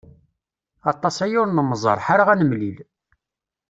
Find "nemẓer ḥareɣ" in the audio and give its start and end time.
1.51-2.27